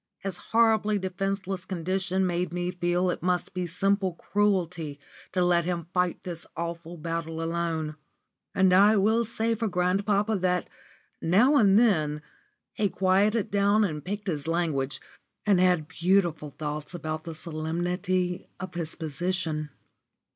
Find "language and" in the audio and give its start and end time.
14.47-15.59